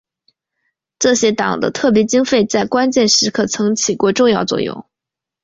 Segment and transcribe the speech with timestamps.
[0.97, 4.85] 这些党的特别经费在关键时刻曾起过重要作用。